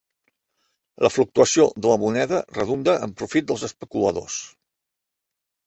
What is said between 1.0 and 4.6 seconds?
La fluctuació de la moneda redunda en profit dels especuladors.